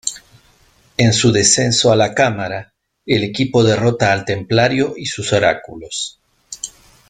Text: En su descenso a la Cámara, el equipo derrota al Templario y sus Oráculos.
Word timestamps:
En 0.97 1.13
su 1.13 1.31
descenso 1.31 1.91
a 1.91 1.95
la 1.95 2.15
Cámara, 2.15 2.73
el 3.05 3.23
equipo 3.23 3.63
derrota 3.63 4.11
al 4.11 4.25
Templario 4.25 4.95
y 4.97 5.05
sus 5.05 5.31
Oráculos. 5.31 6.19